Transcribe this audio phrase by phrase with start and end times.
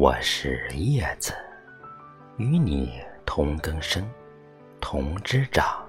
[0.00, 1.34] 我是叶子，
[2.38, 4.02] 与你同根生，
[4.80, 5.84] 同枝长，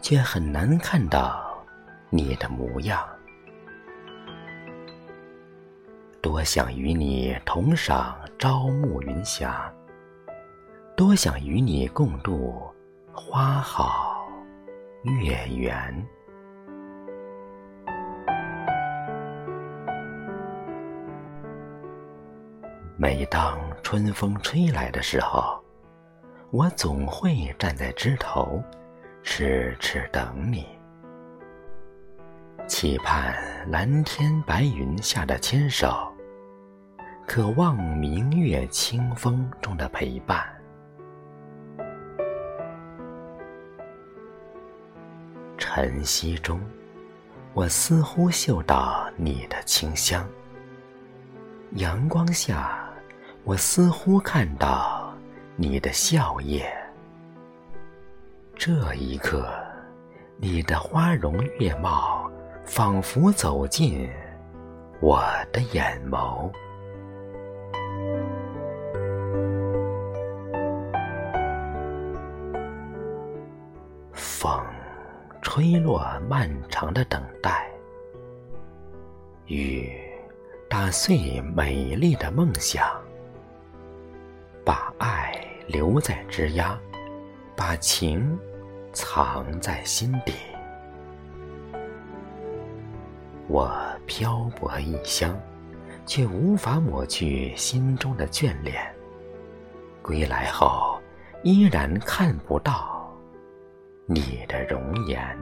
[0.00, 1.62] 却很难看到
[2.08, 3.06] 你的模样。
[6.22, 9.70] 多想与你同赏朝暮云霞，
[10.96, 12.74] 多想与你共度
[13.12, 14.26] 花好
[15.20, 16.08] 月圆。
[23.00, 25.62] 每当春风吹来的时候，
[26.50, 28.60] 我总会站在枝头，
[29.22, 30.66] 痴痴等你，
[32.66, 33.36] 期盼
[33.70, 36.12] 蓝天白云下的牵手，
[37.24, 40.44] 渴望明月清风中的陪伴。
[45.56, 46.60] 晨曦中，
[47.54, 50.24] 我似乎嗅到你的清香；
[51.74, 52.87] 阳光下，
[53.48, 55.10] 我似乎看到
[55.56, 56.62] 你的笑靥，
[58.54, 59.48] 这一刻，
[60.36, 62.30] 你的花容月貌
[62.66, 64.06] 仿佛走进
[65.00, 66.52] 我的眼眸。
[74.12, 74.62] 风
[75.40, 77.66] 吹落漫长的等待，
[79.46, 79.90] 雨
[80.68, 82.86] 打碎美丽的梦想。
[84.68, 85.32] 把爱
[85.66, 86.76] 留在枝桠，
[87.56, 88.38] 把情
[88.92, 90.34] 藏在心底。
[93.46, 93.74] 我
[94.04, 95.34] 漂泊异乡，
[96.04, 98.76] 却无法抹去心中的眷恋。
[100.02, 101.00] 归来后，
[101.42, 103.10] 依然看不到
[104.04, 105.34] 你的容颜。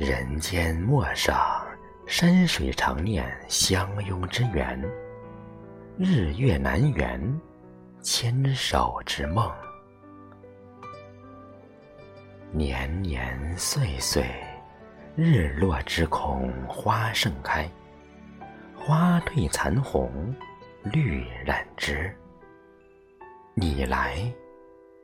[0.00, 1.62] 人间陌上，
[2.06, 4.82] 山水常念相拥之缘；
[5.98, 7.20] 日月难圆，
[8.00, 9.52] 牵手之梦。
[12.50, 14.24] 年年岁岁，
[15.14, 17.70] 日落之空，花盛开，
[18.74, 20.34] 花褪残红，
[20.82, 22.10] 绿染枝。
[23.52, 24.16] 你来，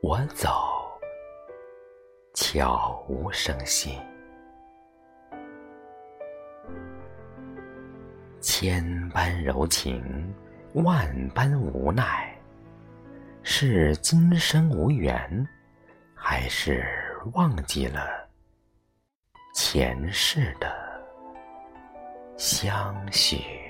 [0.01, 0.49] 我走，
[2.33, 3.95] 悄无声息。
[8.59, 10.33] 千般柔情，
[10.73, 12.35] 万般无奈，
[13.43, 15.47] 是今生无缘，
[16.15, 16.83] 还是
[17.33, 18.27] 忘记了
[19.53, 20.75] 前世的
[22.35, 23.66] 相许？